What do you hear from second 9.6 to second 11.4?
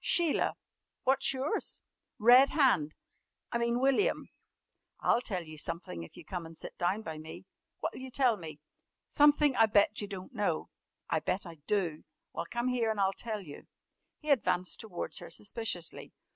bet you don't know." "I